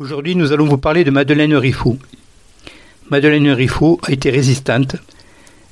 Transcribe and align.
Aujourd'hui, 0.00 0.34
nous 0.34 0.50
allons 0.50 0.66
vous 0.66 0.76
parler 0.76 1.04
de 1.04 1.12
Madeleine 1.12 1.54
Riffaut. 1.54 1.96
Madeleine 3.10 3.48
Riffaut 3.50 4.00
a 4.02 4.10
été 4.10 4.28
résistante, 4.28 4.96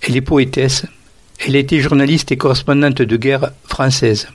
elle 0.00 0.16
est 0.16 0.20
poétesse, 0.20 0.86
elle 1.44 1.56
a 1.56 1.58
été 1.58 1.80
journaliste 1.80 2.30
et 2.30 2.36
correspondante 2.36 3.02
de 3.02 3.16
guerre 3.16 3.50
française, 3.64 4.28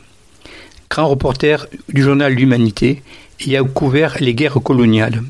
grand 0.89 1.07
reporter 1.07 1.67
du 1.87 2.03
journal 2.03 2.33
L'Humanité 2.33 3.01
et 3.39 3.55
a 3.55 3.63
couvert 3.63 4.17
les 4.19 4.33
guerres 4.33 4.61
coloniales. 4.61 5.23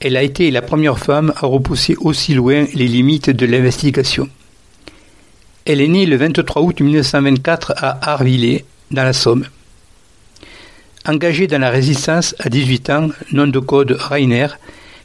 Elle 0.00 0.18
a 0.18 0.22
été 0.22 0.50
la 0.50 0.60
première 0.60 0.98
femme 0.98 1.32
à 1.36 1.46
repousser 1.46 1.96
aussi 1.98 2.34
loin 2.34 2.66
les 2.74 2.86
limites 2.86 3.30
de 3.30 3.46
l'investigation. 3.46 4.28
Elle 5.64 5.80
est 5.80 5.88
née 5.88 6.04
le 6.04 6.16
23 6.16 6.60
août 6.60 6.80
1924 6.80 7.72
à 7.78 8.12
Arvillers, 8.12 8.66
dans 8.90 9.04
la 9.04 9.14
Somme. 9.14 9.46
Engagée 11.08 11.46
dans 11.46 11.60
la 11.60 11.70
résistance 11.70 12.34
à 12.40 12.48
18 12.48 12.90
ans, 12.90 13.08
nom 13.30 13.46
de 13.46 13.60
code 13.60 13.92
Rainer, 13.92 14.48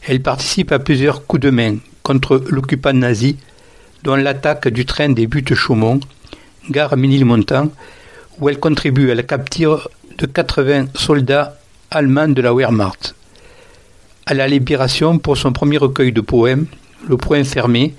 elle 0.07 0.19
participe 0.19 0.71
à 0.71 0.79
plusieurs 0.79 1.27
coups 1.27 1.43
de 1.43 1.51
main 1.51 1.77
contre 2.01 2.43
l'occupant 2.49 2.91
nazi, 2.91 3.37
dont 4.01 4.15
l'attaque 4.15 4.67
du 4.67 4.87
train 4.87 5.09
des 5.09 5.27
buttes 5.27 5.53
Chaumont, 5.53 5.99
gare 6.71 6.97
Ménilmontant, 6.97 7.69
où 8.39 8.49
elle 8.49 8.59
contribue 8.59 9.11
à 9.11 9.15
la 9.15 9.21
capture 9.21 9.91
de 10.17 10.25
80 10.25 10.87
soldats 10.95 11.59
allemands 11.91 12.29
de 12.29 12.41
la 12.41 12.51
Wehrmacht. 12.51 13.13
À 14.25 14.33
la 14.33 14.47
Libération, 14.47 15.19
pour 15.19 15.37
son 15.37 15.53
premier 15.53 15.77
recueil 15.77 16.11
de 16.11 16.21
poèmes, 16.21 16.65
Le 17.07 17.17
Point 17.17 17.43
fermé, 17.43 17.93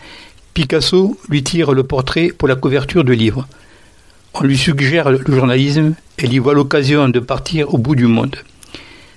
Picasso 0.54 1.16
lui 1.28 1.44
tire 1.44 1.70
le 1.70 1.84
portrait 1.84 2.32
pour 2.36 2.48
la 2.48 2.56
couverture 2.56 3.04
de 3.04 3.12
livre. 3.12 3.46
On 4.34 4.44
lui 4.44 4.56
suggère 4.56 5.10
le 5.10 5.22
journalisme, 5.26 5.94
elle 6.16 6.32
y 6.32 6.38
voit 6.38 6.54
l'occasion 6.54 7.10
de 7.10 7.20
partir 7.20 7.72
au 7.74 7.78
bout 7.78 7.94
du 7.94 8.06
monde. 8.06 8.36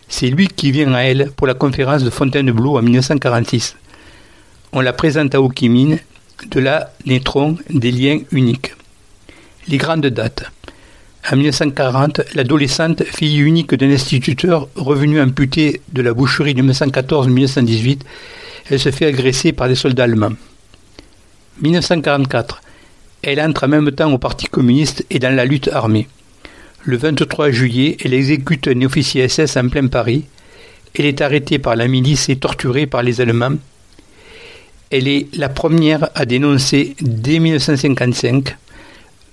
C'est 0.10 0.28
lui 0.28 0.50
qui 0.50 0.72
vient 0.72 0.94
à 0.94 1.04
elle 1.04 1.32
pour 1.38 1.48
la 1.48 1.54
conférence 1.54 2.04
de 2.04 2.10
Fontainebleau 2.10 2.78
en 2.78 2.82
1946. 2.82 3.78
On 4.74 4.82
la 4.82 4.92
présente 4.92 5.34
à 5.34 5.42
Okimine, 5.42 6.00
de 6.52 6.60
là 6.60 6.92
naîtront 7.06 7.58
des 7.70 7.92
liens 7.92 8.20
uniques. 8.32 8.74
Les 9.70 9.78
grandes 9.78 10.06
dates. 10.08 10.52
En 11.32 11.38
1940, 11.38 12.22
l'adolescente, 12.36 13.04
fille 13.04 13.40
unique 13.40 13.74
d'un 13.74 13.90
instituteur 13.90 14.68
revenu 14.76 15.22
amputé 15.22 15.82
de 15.94 16.02
la 16.02 16.14
boucherie 16.14 16.54
de 16.54 16.62
1914-1918, 16.62 18.02
elle 18.70 18.80
se 18.80 18.92
fait 18.92 19.06
agresser 19.06 19.54
par 19.54 19.70
des 19.70 19.76
soldats 19.76 20.04
allemands. 20.04 20.34
1944, 21.62 22.62
elle 23.26 23.42
entre 23.42 23.66
en 23.66 23.70
même 23.70 23.92
temps 23.92 24.14
au 24.14 24.20
Parti 24.20 24.46
communiste 24.46 25.04
et 25.10 25.18
dans 25.18 25.36
la 25.36 25.46
lutte 25.46 25.70
armée. 25.74 26.08
Le 26.84 26.96
23 26.96 27.50
juillet, 27.50 27.98
elle 28.06 28.14
exécute 28.14 28.68
un 28.68 28.80
officier 28.84 29.28
SS 29.28 29.58
en 29.58 29.68
plein 29.68 29.88
Paris. 29.88 30.26
Elle 30.94 31.06
est 31.06 31.22
arrêtée 31.22 31.58
par 31.58 31.76
la 31.76 31.88
milice 31.88 32.30
et 32.30 32.36
torturée 32.36 32.86
par 32.86 33.02
les 33.02 33.22
Allemands. 33.22 33.58
Elle 34.92 35.08
est 35.08 35.36
la 35.36 35.50
première 35.50 36.10
à 36.14 36.26
dénoncer 36.26 36.96
dès 37.02 37.40
1955, 37.40 38.56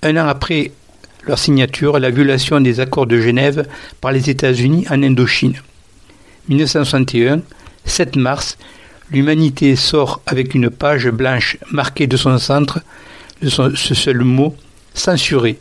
un 0.01 0.17
an 0.17 0.27
après 0.27 0.71
leur 1.27 1.37
signature, 1.37 1.99
la 1.99 2.09
violation 2.09 2.59
des 2.59 2.79
accords 2.79 3.05
de 3.05 3.21
Genève 3.21 3.67
par 4.01 4.11
les 4.11 4.31
États-Unis 4.31 4.85
en 4.89 5.03
Indochine. 5.03 5.53
1961, 6.49 7.41
7 7.85 8.15
mars, 8.15 8.57
l'humanité 9.11 9.75
sort 9.75 10.21
avec 10.25 10.55
une 10.55 10.71
page 10.71 11.07
blanche 11.09 11.57
marquée 11.71 12.07
de 12.07 12.17
son 12.17 12.39
centre 12.39 12.79
ce 13.49 13.93
seul 13.93 14.19
mot, 14.23 14.55
censuré. 14.93 15.59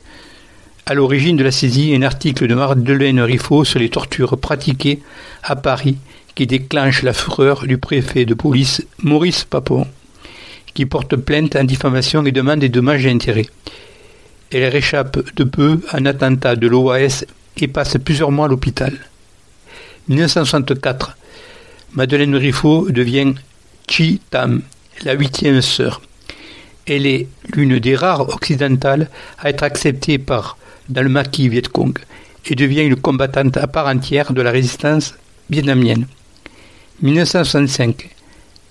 À 0.85 0.95
l'origine 0.95 1.37
de 1.37 1.45
la 1.45 1.53
saisie, 1.53 1.95
un 1.95 2.03
article 2.03 2.49
de 2.49 2.55
Madeleine 2.55 3.21
Riffaut 3.21 3.65
sur 3.65 3.79
les 3.79 3.89
tortures 3.89 4.37
pratiquées 4.39 5.01
à 5.45 5.55
Paris 5.57 5.97
qui 6.35 6.47
déclenche 6.47 7.03
la 7.03 7.13
fureur 7.13 7.67
du 7.67 7.79
préfet 7.79 8.25
de 8.25 8.35
police 8.35 8.85
Maurice 9.03 9.45
Papon, 9.45 9.87
qui 10.75 10.87
porte 10.87 11.17
plainte 11.17 11.57
en 11.57 11.65
diffamation 11.65 12.25
et 12.25 12.33
demande 12.33 12.61
des 12.61 12.69
dommages 12.69 13.07
et 13.07 13.11
intérêts. 13.11 13.47
Elle 14.51 14.65
réchappe 14.71 15.35
de 15.35 15.45
peu 15.45 15.81
à 15.91 15.99
un 15.99 16.07
attentat 16.07 16.57
de 16.57 16.67
l'OAS 16.67 17.25
et 17.59 17.69
passe 17.69 17.97
plusieurs 18.05 18.33
mois 18.33 18.47
à 18.47 18.49
l'hôpital. 18.49 18.99
1964, 20.09 21.17
Madeleine 21.95 22.35
Riffaut 22.35 22.91
devient 22.91 23.35
Chi 23.89 24.21
Tam, 24.31 24.63
la 25.05 25.13
huitième 25.13 25.63
sœur. 25.63 26.01
Elle 26.87 27.07
est 27.07 27.29
l'une 27.55 27.79
des 27.79 27.95
rares 27.95 28.29
occidentales 28.29 29.09
à 29.39 29.51
être 29.51 29.63
acceptée 29.63 30.19
par 30.19 30.57
dans 30.89 31.03
le 31.03 31.09
maquis 31.09 31.49
Viet 31.49 31.63
Cong 31.63 31.97
et 32.47 32.55
devient 32.55 32.83
une 32.83 32.97
combattante 32.97 33.57
à 33.57 33.67
part 33.67 33.87
entière 33.87 34.33
de 34.33 34.43
la 34.43 34.51
résistance 34.51 35.15
vietnamienne. 35.49 36.07
1965, 37.03 38.09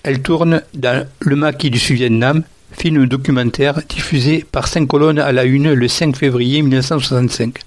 elle 0.03 0.21
tourne 0.21 0.61
dans 0.73 1.07
Le 1.19 1.35
maquis 1.35 1.69
du 1.69 1.79
Sud-Vietnam, 1.79 2.43
film 2.71 3.05
documentaire 3.05 3.81
diffusé 3.87 4.45
par 4.49 4.67
cinq 4.67 4.87
colonnes 4.87 5.19
à 5.19 5.31
la 5.31 5.43
une 5.43 5.73
le 5.73 5.87
5 5.87 6.15
février 6.15 6.61
1965. 6.61 7.59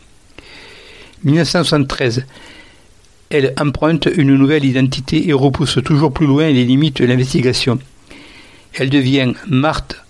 1973, 1.25 2.27
elle 3.31 3.55
emprunte 3.59 4.09
une 4.15 4.37
nouvelle 4.37 4.65
identité 4.65 5.29
et 5.29 5.33
repousse 5.33 5.79
toujours 5.85 6.13
plus 6.13 6.27
loin 6.27 6.51
les 6.51 6.65
limites 6.65 7.01
de 7.01 7.07
l'investigation. 7.07 7.79
Elle 8.75 8.91
devient 8.91 9.33
Marthe 9.49 10.04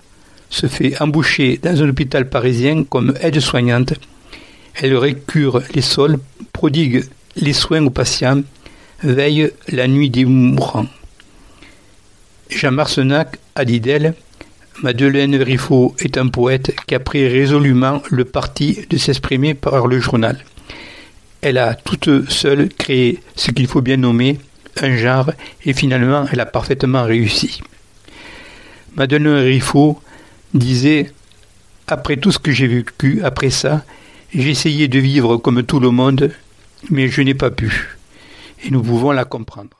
se 0.54 0.68
fait 0.68 1.00
emboucher 1.02 1.58
dans 1.60 1.82
un 1.82 1.88
hôpital 1.88 2.28
parisien 2.28 2.84
comme 2.84 3.12
aide-soignante. 3.20 3.94
Elle 4.76 4.96
récure 4.96 5.60
les 5.74 5.82
sols, 5.82 6.18
prodigue 6.52 7.04
les 7.34 7.52
soins 7.52 7.84
aux 7.84 7.90
patients, 7.90 8.42
veille 9.02 9.50
la 9.68 9.88
nuit 9.88 10.10
des 10.10 10.24
mourants. 10.24 10.86
Jean 12.50 12.70
Marsenac 12.70 13.38
a 13.56 13.64
dit 13.64 13.80
d'elle 13.80 14.14
Madeleine 14.80 15.34
Riffaut 15.42 15.94
est 15.98 16.18
un 16.18 16.28
poète 16.28 16.72
qui 16.86 16.94
a 16.94 17.00
pris 17.00 17.26
résolument 17.26 18.00
le 18.10 18.24
parti 18.24 18.86
de 18.88 18.96
s'exprimer 18.96 19.54
par 19.54 19.88
le 19.88 19.98
journal. 19.98 20.44
Elle 21.40 21.58
a 21.58 21.74
toute 21.74 22.30
seule 22.30 22.68
créé 22.68 23.18
ce 23.34 23.50
qu'il 23.50 23.66
faut 23.66 23.82
bien 23.82 23.96
nommer 23.96 24.38
un 24.80 24.96
genre 24.96 25.32
et 25.64 25.72
finalement 25.72 26.26
elle 26.30 26.40
a 26.40 26.46
parfaitement 26.46 27.02
réussi. 27.02 27.60
Madeleine 28.94 29.44
Riffaut 29.44 30.00
disait 30.54 31.12
Après 31.86 32.16
tout 32.16 32.32
ce 32.32 32.38
que 32.38 32.52
j'ai 32.52 32.66
vécu 32.66 33.20
après 33.22 33.50
ça, 33.50 33.84
j'ai 34.32 34.50
essayé 34.50 34.88
de 34.88 34.98
vivre 34.98 35.36
comme 35.36 35.62
tout 35.62 35.80
le 35.80 35.90
monde, 35.90 36.32
mais 36.90 37.08
je 37.08 37.20
n'ai 37.22 37.34
pas 37.34 37.50
pu. 37.50 37.96
Et 38.64 38.70
nous 38.70 38.82
pouvons 38.82 39.12
la 39.12 39.24
comprendre. 39.24 39.70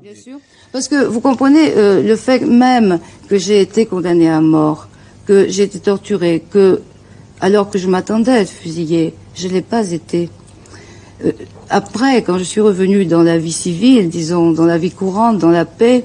Bien 0.00 0.14
sûr, 0.14 0.38
parce 0.70 0.86
que 0.86 1.04
vous 1.06 1.20
comprenez 1.20 1.72
euh, 1.76 2.02
le 2.02 2.14
fait 2.14 2.40
même 2.40 3.00
que 3.28 3.36
j'ai 3.36 3.60
été 3.60 3.86
condamné 3.86 4.28
à 4.28 4.40
mort, 4.40 4.88
que 5.26 5.48
j'ai 5.48 5.64
été 5.64 5.80
torturé, 5.80 6.44
que 6.50 6.80
alors 7.40 7.70
que 7.70 7.78
je 7.78 7.88
m'attendais 7.88 8.32
à 8.32 8.40
être 8.40 8.50
fusillé, 8.50 9.14
je 9.34 9.48
ne 9.48 9.54
l'ai 9.54 9.62
pas 9.62 9.90
été. 9.90 10.28
Euh, 11.24 11.32
après, 11.68 12.22
quand 12.22 12.38
je 12.38 12.44
suis 12.44 12.60
revenue 12.60 13.06
dans 13.06 13.22
la 13.22 13.38
vie 13.38 13.52
civile, 13.52 14.08
disons, 14.08 14.52
dans 14.52 14.66
la 14.66 14.78
vie 14.78 14.92
courante, 14.92 15.38
dans 15.38 15.50
la 15.50 15.64
paix, 15.64 16.04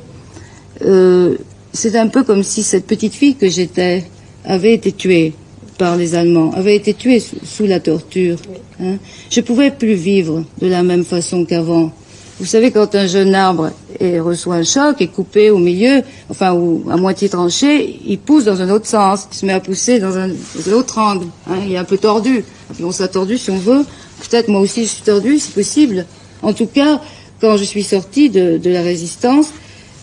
euh, 0.81 1.37
c'est 1.73 1.95
un 1.95 2.07
peu 2.07 2.23
comme 2.23 2.43
si 2.43 2.63
cette 2.63 2.85
petite 2.85 3.15
fille 3.15 3.35
que 3.35 3.49
j'étais 3.49 4.05
avait 4.45 4.73
été 4.73 4.91
tuée 4.91 5.33
par 5.77 5.97
les 5.97 6.13
Allemands, 6.13 6.51
avait 6.53 6.75
été 6.75 6.93
tuée 6.93 7.19
sous, 7.19 7.65
la 7.65 7.79
torture. 7.79 8.37
Hein. 8.79 8.97
Je 9.31 9.41
pouvais 9.41 9.71
plus 9.71 9.95
vivre 9.95 10.43
de 10.61 10.67
la 10.67 10.83
même 10.83 11.03
façon 11.03 11.45
qu'avant. 11.45 11.91
Vous 12.39 12.45
savez, 12.45 12.71
quand 12.71 12.93
un 12.95 13.07
jeune 13.07 13.33
arbre 13.33 13.71
reçoit 13.99 14.55
un 14.55 14.63
choc, 14.63 15.01
est 15.01 15.07
coupé 15.07 15.49
au 15.49 15.57
milieu, 15.57 16.01
enfin, 16.29 16.53
ou 16.53 16.83
à 16.91 16.97
moitié 16.97 17.29
tranché, 17.29 17.99
il 18.05 18.19
pousse 18.19 18.45
dans 18.45 18.61
un 18.61 18.69
autre 18.69 18.85
sens, 18.85 19.27
il 19.31 19.37
se 19.37 19.45
met 19.45 19.53
à 19.53 19.59
pousser 19.59 19.99
dans 19.99 20.17
un, 20.17 20.31
autre 20.73 20.97
angle. 20.99 21.27
Hein, 21.47 21.57
il 21.65 21.73
est 21.73 21.77
un 21.77 21.83
peu 21.83 21.97
tordu. 21.97 22.43
On 22.81 22.91
s'est 22.91 23.07
tordu 23.07 23.37
si 23.37 23.49
on 23.49 23.57
veut. 23.57 23.83
Peut-être 24.29 24.47
moi 24.47 24.61
aussi 24.61 24.83
je 24.83 24.89
suis 24.89 25.03
tordu, 25.03 25.39
c'est 25.39 25.53
possible. 25.53 26.05
En 26.41 26.53
tout 26.53 26.67
cas, 26.67 27.01
quand 27.39 27.57
je 27.57 27.63
suis 27.63 27.83
sortie 27.83 28.29
de, 28.29 28.57
de 28.57 28.69
la 28.69 28.81
résistance, 28.81 29.47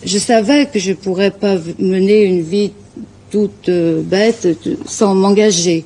je 0.03 0.17
savais 0.17 0.65
que 0.65 0.79
je 0.79 0.93
pourrais 0.93 1.31
pas 1.31 1.57
mener 1.79 2.23
une 2.23 2.41
vie 2.41 2.71
toute 3.29 3.69
euh, 3.69 4.01
bête 4.01 4.47
sans 4.85 5.15
m'engager. 5.15 5.85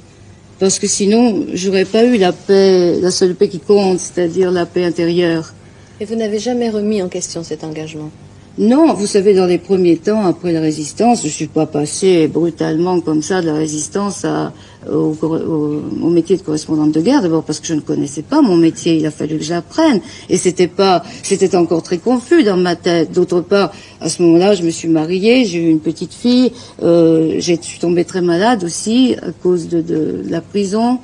Parce 0.59 0.79
que 0.79 0.87
sinon, 0.87 1.45
j'aurais 1.53 1.85
pas 1.85 2.03
eu 2.05 2.17
la 2.17 2.31
paix, 2.31 2.99
la 3.01 3.11
seule 3.11 3.35
paix 3.35 3.49
qui 3.49 3.59
compte, 3.59 3.99
c'est-à-dire 3.99 4.51
la 4.51 4.65
paix 4.65 4.85
intérieure. 4.85 5.53
Et 5.99 6.05
vous 6.05 6.15
n'avez 6.15 6.39
jamais 6.39 6.69
remis 6.69 7.01
en 7.01 7.09
question 7.09 7.43
cet 7.43 7.63
engagement? 7.63 8.09
Non, 8.57 8.93
vous 8.93 9.05
savez, 9.05 9.33
dans 9.33 9.47
les 9.47 9.57
premiers 9.57 9.97
temps, 9.97 10.25
après 10.25 10.53
la 10.53 10.61
résistance, 10.61 11.23
je 11.23 11.27
suis 11.27 11.47
pas 11.47 11.65
passée 11.65 12.29
brutalement 12.29 13.01
comme 13.01 13.21
ça 13.21 13.41
de 13.41 13.47
la 13.47 13.53
résistance 13.53 14.23
à, 14.23 14.53
au, 14.89 15.13
au, 15.21 16.09
métier 16.09 16.37
de 16.37 16.41
correspondante 16.41 16.93
de 16.93 17.01
guerre. 17.01 17.21
D'abord 17.21 17.43
parce 17.43 17.59
que 17.59 17.67
je 17.67 17.73
ne 17.73 17.81
connaissais 17.81 18.21
pas 18.21 18.41
mon 18.41 18.55
métier, 18.55 18.95
il 18.95 19.05
a 19.05 19.11
fallu 19.11 19.39
que 19.39 19.43
j'apprenne, 19.43 19.99
et 20.29 20.37
c'était 20.37 20.67
pas, 20.67 21.03
c'était 21.21 21.53
encore 21.57 21.83
très 21.83 21.97
confus 21.97 22.43
dans 22.43 22.55
ma 22.55 22.77
tête. 22.77 23.11
D'autre 23.11 23.41
part, 23.41 23.73
à 23.99 24.07
ce 24.07 24.21
moment-là, 24.23 24.53
je 24.53 24.63
me 24.63 24.69
suis 24.69 24.87
mariée, 24.87 25.43
j'ai 25.43 25.57
eu 25.57 25.69
une 25.69 25.81
petite 25.81 26.13
fille, 26.13 26.53
euh, 26.81 27.35
je 27.39 27.55
suis 27.61 27.79
tombée 27.79 28.05
très 28.05 28.21
malade 28.21 28.63
aussi 28.63 29.17
à 29.21 29.31
cause 29.31 29.67
de 29.67 30.23
la 30.29 30.39
prison. 30.39 30.99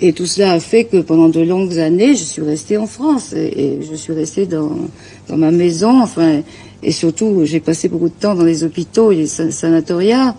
Et 0.00 0.12
tout 0.12 0.26
cela 0.26 0.52
a 0.52 0.60
fait 0.60 0.84
que 0.84 0.98
pendant 0.98 1.28
de 1.28 1.40
longues 1.40 1.78
années, 1.78 2.14
je 2.14 2.22
suis 2.22 2.42
restée 2.42 2.76
en 2.76 2.86
France 2.86 3.32
et, 3.32 3.80
je 3.88 3.96
suis 3.96 4.12
restée 4.12 4.46
dans, 4.46 4.70
dans 5.28 5.36
ma 5.36 5.50
maison, 5.50 6.00
enfin, 6.00 6.42
et 6.82 6.92
surtout, 6.92 7.40
j'ai 7.44 7.60
passé 7.60 7.88
beaucoup 7.88 8.08
de 8.08 8.14
temps 8.14 8.34
dans 8.34 8.44
les 8.44 8.62
hôpitaux 8.62 9.10
et 9.10 9.16
les 9.16 9.26
sanatoriats. 9.26 10.36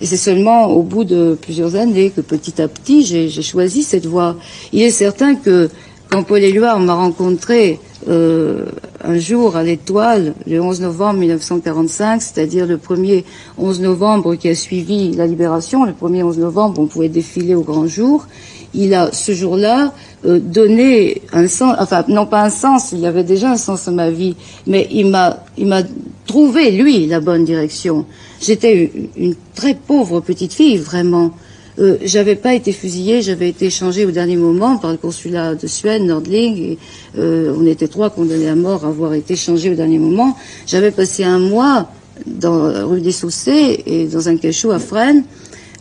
Et 0.00 0.06
c'est 0.06 0.16
seulement 0.16 0.66
au 0.66 0.82
bout 0.82 1.04
de 1.04 1.38
plusieurs 1.40 1.76
années 1.76 2.10
que 2.10 2.20
petit 2.20 2.60
à 2.60 2.68
petit, 2.68 3.04
j'ai 3.04 3.42
choisi 3.42 3.82
cette 3.82 4.06
voie. 4.06 4.36
Il 4.72 4.82
est 4.82 4.90
certain 4.90 5.36
que 5.36 5.70
quand 6.10 6.22
Paul 6.22 6.42
Éluard 6.42 6.80
m'a 6.80 6.94
rencontré 6.94 7.80
euh, 8.08 8.66
un 9.02 9.18
jour 9.18 9.56
à 9.56 9.62
l'Étoile, 9.62 10.34
le 10.46 10.60
11 10.60 10.82
novembre 10.82 11.20
1945, 11.20 12.20
c'est-à-dire 12.20 12.66
le 12.66 12.78
premier 12.78 13.24
11 13.58 13.80
novembre 13.80 14.34
qui 14.34 14.48
a 14.48 14.54
suivi 14.54 15.12
la 15.12 15.26
libération, 15.26 15.84
le 15.84 15.92
premier 15.92 16.22
11 16.22 16.38
novembre, 16.38 16.80
on 16.80 16.86
pouvait 16.86 17.08
défiler 17.08 17.54
au 17.54 17.62
grand 17.62 17.86
jour, 17.86 18.26
il 18.74 18.94
a 18.94 19.10
ce 19.12 19.32
jour-là 19.32 19.92
euh, 20.24 20.38
donné 20.40 21.22
un 21.32 21.46
sens, 21.46 21.76
enfin 21.78 22.04
non 22.08 22.26
pas 22.26 22.42
un 22.42 22.50
sens, 22.50 22.92
il 22.92 23.00
y 23.00 23.06
avait 23.06 23.24
déjà 23.24 23.52
un 23.52 23.56
sens 23.56 23.86
à 23.88 23.90
ma 23.90 24.10
vie, 24.10 24.34
mais 24.66 24.88
il 24.90 25.06
m'a, 25.06 25.44
il 25.56 25.66
m'a 25.66 25.82
trouvé 26.26 26.70
lui 26.70 27.06
la 27.06 27.20
bonne 27.20 27.44
direction. 27.44 28.06
J'étais 28.40 28.90
une, 29.16 29.34
très 29.54 29.74
pauvre 29.74 30.20
petite 30.20 30.52
fille 30.52 30.78
vraiment. 30.78 31.32
Euh, 31.78 31.98
j'avais 32.02 32.36
pas 32.36 32.54
été 32.54 32.72
fusillée, 32.72 33.20
j'avais 33.20 33.50
été 33.50 33.66
échangée 33.66 34.06
au 34.06 34.10
dernier 34.10 34.36
moment 34.36 34.78
par 34.78 34.90
le 34.90 34.96
consulat 34.96 35.54
de 35.54 35.66
Suède, 35.66 36.02
Nordling. 36.02 36.56
Et, 36.58 36.78
euh, 37.18 37.54
on 37.56 37.66
était 37.66 37.88
trois 37.88 38.08
condamnés 38.08 38.48
à 38.48 38.54
mort 38.54 38.84
à 38.84 38.88
avoir 38.88 39.12
été 39.12 39.34
échangés 39.34 39.70
au 39.70 39.74
dernier 39.74 39.98
moment. 39.98 40.36
J'avais 40.66 40.90
passé 40.90 41.24
un 41.24 41.38
mois 41.38 41.90
dans 42.26 42.88
rue 42.88 43.02
des 43.02 43.12
Saussets 43.12 43.82
et 43.86 44.06
dans 44.06 44.28
un 44.28 44.38
cachot 44.38 44.70
à 44.70 44.78
Fresnes. 44.78 45.24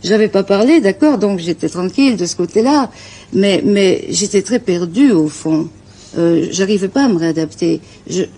J'avais 0.04 0.28
pas 0.28 0.44
parlé, 0.44 0.82
d'accord, 0.82 1.18
donc 1.18 1.40
j'étais 1.40 1.70
tranquille 1.70 2.16
de 2.16 2.26
ce 2.26 2.36
côté-là, 2.36 2.92
mais, 3.34 3.62
mais 3.66 4.06
j'étais 4.10 4.42
très 4.42 4.60
perdue 4.60 5.12
au 5.12 5.28
fond. 5.28 5.68
Euh, 6.18 6.48
J'arrivais 6.52 6.88
pas 6.88 7.06
à 7.06 7.08
me 7.08 7.18
réadapter. 7.18 7.82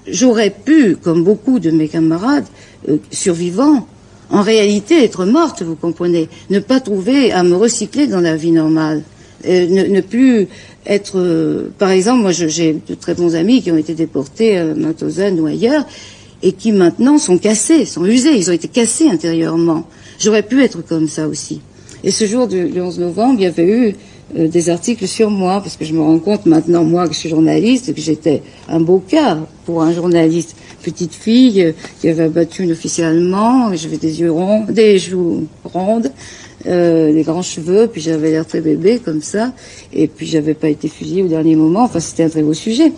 J'aurais 0.07 0.49
pu, 0.49 0.95
comme 0.95 1.23
beaucoup 1.23 1.59
de 1.59 1.71
mes 1.71 1.87
camarades 1.87 2.45
euh, 2.89 2.97
survivants, 3.11 3.85
en 4.29 4.41
réalité 4.41 5.03
être 5.03 5.25
morte, 5.25 5.61
vous 5.61 5.75
comprenez, 5.75 6.29
ne 6.49 6.59
pas 6.59 6.79
trouver 6.79 7.31
à 7.31 7.43
me 7.43 7.55
recycler 7.55 8.07
dans 8.07 8.19
la 8.19 8.35
vie 8.35 8.51
normale, 8.51 9.03
euh, 9.45 9.67
ne, 9.67 9.83
ne, 9.83 10.01
plus 10.01 10.47
être, 10.85 11.17
euh, 11.19 11.69
par 11.77 11.91
exemple, 11.91 12.21
moi 12.21 12.31
j'ai 12.31 12.81
de 12.87 12.95
très 12.95 13.13
bons 13.13 13.35
amis 13.35 13.61
qui 13.61 13.71
ont 13.71 13.77
été 13.77 13.93
déportés 13.93 14.57
à 14.57 14.73
Mauthausen 14.73 15.39
ou 15.39 15.45
ailleurs 15.45 15.85
et 16.43 16.53
qui 16.53 16.71
maintenant 16.71 17.17
sont 17.17 17.37
cassés, 17.37 17.85
sont 17.85 18.05
usés, 18.05 18.35
ils 18.35 18.49
ont 18.49 18.53
été 18.53 18.67
cassés 18.67 19.09
intérieurement. 19.09 19.87
J'aurais 20.19 20.43
pu 20.43 20.63
être 20.63 20.81
comme 20.85 21.07
ça 21.07 21.27
aussi. 21.27 21.61
Et 22.03 22.11
ce 22.11 22.25
jour 22.25 22.47
du 22.47 22.79
11 22.79 22.99
novembre, 22.99 23.35
il 23.39 23.43
y 23.43 23.47
avait 23.47 23.67
eu 23.67 23.95
euh, 24.35 24.47
des 24.47 24.69
articles 24.69 25.07
sur 25.07 25.29
moi, 25.29 25.61
parce 25.61 25.77
que 25.77 25.85
je 25.85 25.93
me 25.93 26.01
rends 26.01 26.19
compte 26.19 26.45
maintenant, 26.45 26.83
moi, 26.83 27.07
que 27.07 27.13
je 27.13 27.19
suis 27.19 27.29
journaliste, 27.29 27.93
que 27.93 28.01
j'étais 28.01 28.41
un 28.67 28.79
beau 28.79 28.99
cas 28.99 29.37
pour 29.65 29.81
un 29.81 29.93
journaliste. 29.93 30.55
Petite 30.83 31.13
fille 31.13 31.61
euh, 31.61 31.71
qui 32.01 32.09
avait 32.09 32.29
battu 32.29 32.63
une 32.63 32.71
officier 32.71 33.03
allemand, 33.03 33.73
j'avais 33.73 33.97
des 33.97 34.21
yeux 34.21 34.31
ronds, 34.31 34.65
des 34.69 34.99
joues 34.99 35.47
rondes, 35.63 36.11
euh, 36.65 37.13
des 37.13 37.23
grands 37.23 37.41
cheveux, 37.41 37.87
puis 37.87 38.01
j'avais 38.01 38.31
l'air 38.31 38.45
très 38.45 38.61
bébé 38.61 38.99
comme 39.03 39.21
ça, 39.21 39.53
et 39.93 40.07
puis 40.07 40.25
j'avais 40.25 40.53
pas 40.53 40.69
été 40.69 40.89
fusillée 40.89 41.23
au 41.23 41.27
dernier 41.27 41.55
moment. 41.55 41.83
Enfin, 41.83 41.99
c'était 41.99 42.23
un 42.23 42.29
très 42.29 42.43
beau 42.43 42.53
sujet. 42.53 42.91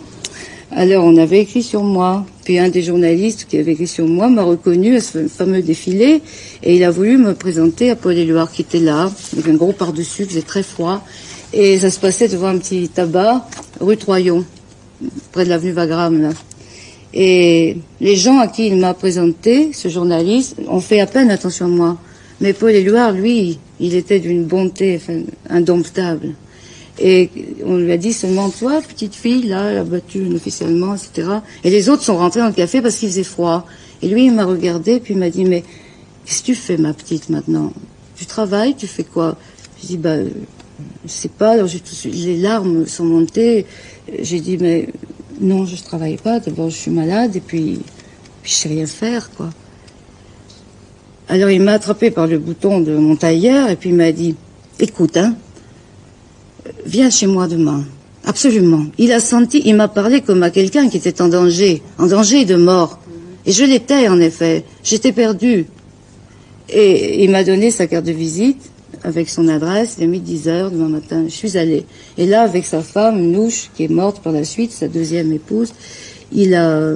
Alors 0.72 1.04
on 1.04 1.16
avait 1.16 1.40
écrit 1.40 1.62
sur 1.62 1.82
moi. 1.82 2.24
Puis 2.44 2.58
un 2.58 2.68
des 2.68 2.82
journalistes 2.82 3.46
qui 3.48 3.58
avait 3.58 3.72
écrit 3.72 3.88
sur 3.88 4.06
moi 4.06 4.28
m'a 4.28 4.42
reconnu 4.42 4.96
à 4.96 5.00
ce 5.00 5.26
fameux 5.26 5.62
défilé 5.62 6.22
et 6.62 6.76
il 6.76 6.84
a 6.84 6.90
voulu 6.90 7.18
me 7.18 7.34
présenter 7.34 7.90
à 7.90 7.96
Paul 7.96 8.16
Éluard 8.16 8.52
qui 8.52 8.62
était 8.62 8.78
là, 8.78 9.10
avec 9.32 9.48
un 9.48 9.54
gros 9.54 9.72
par-dessus, 9.72 10.24
faisait 10.24 10.42
très 10.42 10.62
froid. 10.62 11.04
Et 11.52 11.78
ça 11.78 11.90
se 11.90 11.98
passait 11.98 12.28
devant 12.28 12.48
un 12.48 12.58
petit 12.58 12.88
tabac, 12.88 13.44
rue 13.80 13.96
Troyon, 13.96 14.44
près 15.32 15.44
de 15.44 15.48
l'avenue 15.48 15.72
Wagram, 15.72 16.22
là. 16.22 16.30
Et 17.12 17.76
les 18.00 18.14
gens 18.14 18.38
à 18.38 18.46
qui 18.46 18.68
il 18.68 18.76
m'a 18.76 18.94
présenté, 18.94 19.72
ce 19.72 19.88
journaliste, 19.88 20.56
ont 20.68 20.78
fait 20.78 21.00
à 21.00 21.06
peine 21.06 21.30
attention 21.30 21.66
à 21.66 21.68
moi. 21.68 21.98
Mais 22.40 22.52
Paul 22.52 22.70
Éluard, 22.70 23.12
lui, 23.12 23.58
il 23.80 23.94
était 23.96 24.20
d'une 24.20 24.44
bonté 24.44 25.00
indomptable. 25.48 26.34
Et 27.00 27.30
on 27.64 27.76
lui 27.78 27.90
a 27.92 27.96
dit 27.96 28.12
seulement, 28.12 28.50
toi, 28.50 28.80
petite 28.86 29.14
fille, 29.14 29.44
là, 29.44 29.70
elle 29.70 29.78
a 29.78 30.34
officiellement, 30.34 30.94
etc. 30.94 31.28
Et 31.64 31.70
les 31.70 31.88
autres 31.88 32.02
sont 32.02 32.18
rentrés 32.18 32.40
dans 32.40 32.48
le 32.48 32.52
café 32.52 32.82
parce 32.82 32.96
qu'il 32.96 33.08
faisait 33.08 33.24
froid. 33.24 33.66
Et 34.02 34.08
lui, 34.08 34.26
il 34.26 34.34
m'a 34.34 34.44
regardé, 34.44 35.00
puis 35.00 35.14
il 35.14 35.20
m'a 35.20 35.30
dit, 35.30 35.46
mais 35.46 35.64
qu'est-ce 36.26 36.40
que 36.42 36.46
tu 36.46 36.54
fais, 36.54 36.76
ma 36.76 36.92
petite, 36.92 37.30
maintenant? 37.30 37.72
Tu 38.16 38.26
travailles 38.26 38.74
Tu 38.76 38.86
fais 38.86 39.04
quoi? 39.04 39.36
J'ai 39.80 39.88
dit, 39.88 39.96
bah, 39.96 40.16
je 41.04 41.10
sais 41.10 41.28
pas. 41.28 41.52
Alors, 41.52 41.68
les 42.04 42.36
larmes 42.36 42.86
sont 42.86 43.04
montées. 43.04 43.64
J'ai 44.20 44.40
dit, 44.40 44.58
mais 44.58 44.88
non, 45.40 45.64
je 45.64 45.76
ne 45.76 45.80
travaille 45.80 46.18
pas. 46.18 46.38
D'abord, 46.38 46.68
je 46.68 46.76
suis 46.76 46.90
malade, 46.90 47.34
et 47.34 47.40
puis, 47.40 47.80
puis 48.42 48.52
je 48.52 48.56
sais 48.56 48.68
rien 48.68 48.86
faire, 48.86 49.30
quoi. 49.30 49.48
Alors, 51.28 51.48
il 51.48 51.62
m'a 51.62 51.72
attrapé 51.72 52.10
par 52.10 52.26
le 52.26 52.38
bouton 52.38 52.80
de 52.80 52.94
mon 52.94 53.16
tailleur, 53.16 53.70
et 53.70 53.76
puis 53.76 53.88
il 53.88 53.96
m'a 53.96 54.12
dit, 54.12 54.34
écoute, 54.80 55.16
hein, 55.16 55.34
viens 56.86 57.10
chez 57.10 57.26
moi 57.26 57.46
demain. 57.46 57.84
Absolument. 58.24 58.84
Il 58.98 59.12
a 59.12 59.20
senti, 59.20 59.62
il 59.64 59.74
m'a 59.74 59.88
parlé 59.88 60.20
comme 60.20 60.42
à 60.42 60.50
quelqu'un 60.50 60.88
qui 60.88 60.98
était 60.98 61.22
en 61.22 61.28
danger, 61.28 61.82
en 61.98 62.06
danger 62.06 62.44
de 62.44 62.56
mort. 62.56 62.98
Et 63.46 63.52
je 63.52 63.64
l'étais, 63.64 64.08
en 64.08 64.20
effet. 64.20 64.64
J'étais 64.84 65.12
perdu. 65.12 65.66
Et 66.68 67.24
il 67.24 67.30
m'a 67.30 67.42
donné 67.42 67.70
sa 67.70 67.86
carte 67.86 68.04
de 68.04 68.12
visite 68.12 68.70
avec 69.02 69.28
son 69.28 69.48
adresse. 69.48 69.96
Il 69.98 70.04
a 70.04 70.06
mis 70.06 70.20
10 70.20 70.48
heures 70.48 70.70
demain 70.70 70.88
matin. 70.88 71.24
Je 71.26 71.32
suis 71.32 71.56
allée. 71.56 71.86
Et 72.18 72.26
là, 72.26 72.42
avec 72.42 72.66
sa 72.66 72.82
femme, 72.82 73.20
Nouche, 73.20 73.70
qui 73.74 73.84
est 73.84 73.88
morte 73.88 74.22
par 74.22 74.32
la 74.32 74.44
suite, 74.44 74.72
sa 74.72 74.88
deuxième 74.88 75.32
épouse, 75.32 75.72
il 76.32 76.54
a, 76.54 76.94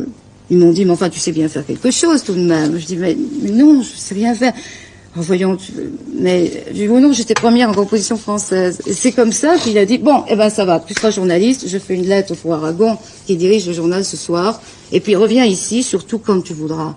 ils 0.51 0.59
m'ont 0.59 0.73
dit, 0.73 0.85
mais 0.85 0.93
enfin, 0.93 1.09
tu 1.09 1.19
sais 1.19 1.33
bien 1.33 1.49
faire 1.49 1.67
quelque 1.67 1.91
chose 1.91 2.23
tout 2.23 2.35
de 2.35 2.47
même. 2.47 2.79
Je 2.79 2.85
dis, 2.87 2.97
mais 2.97 3.17
non, 3.51 3.83
je 3.83 3.97
sais 3.97 4.15
rien 4.15 4.35
faire. 4.35 4.53
Oh, 5.17 5.21
voyons, 5.21 5.57
mais 6.13 6.65
du 6.75 6.89
coup, 6.89 6.99
non, 6.99 7.13
j'étais 7.13 7.35
première 7.35 7.69
en 7.69 7.73
composition 7.73 8.17
française. 8.17 8.81
Et 8.85 8.93
c'est 8.93 9.13
comme 9.13 9.31
ça 9.31 9.57
qu'il 9.59 9.79
a 9.79 9.85
dit, 9.85 9.99
bon, 9.99 10.25
eh 10.29 10.35
ben 10.35 10.51
ça 10.51 10.65
va, 10.65 10.81
tu 10.85 10.93
seras 10.93 11.11
journaliste, 11.13 11.69
je 11.69 11.79
fais 11.79 11.95
une 11.95 12.07
lettre 12.07 12.33
au 12.33 12.35
Fou 12.35 12.53
Aragon, 12.53 12.99
qui 13.25 13.37
dirige 13.37 13.65
le 13.69 13.73
journal 13.73 14.05
ce 14.05 14.17
soir, 14.17 14.61
et 14.91 14.99
puis 14.99 15.15
reviens 15.15 15.45
ici, 15.45 15.85
surtout 15.85 16.19
quand 16.19 16.41
tu 16.43 16.53
voudras. 16.53 16.97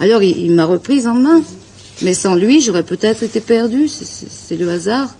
Alors 0.00 0.24
il, 0.24 0.50
m'a 0.50 0.64
reprise 0.64 1.06
en 1.06 1.14
main, 1.14 1.42
mais 2.02 2.12
sans 2.12 2.34
lui, 2.34 2.60
j'aurais 2.60 2.82
peut-être 2.82 3.22
été 3.22 3.40
perdue, 3.40 3.88
c'est 3.88 4.56
le 4.56 4.68
hasard. 4.68 5.14